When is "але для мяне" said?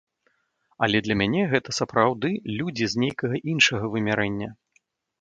0.87-1.43